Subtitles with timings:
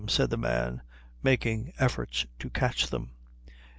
[0.07, 0.81] said the man,
[1.21, 3.11] making efforts to catch them.